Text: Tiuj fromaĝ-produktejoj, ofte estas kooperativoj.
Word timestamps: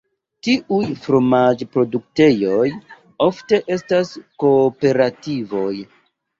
Tiuj 0.45 0.87
fromaĝ-produktejoj, 1.03 2.65
ofte 3.29 3.63
estas 3.79 4.15
kooperativoj. 4.47 5.71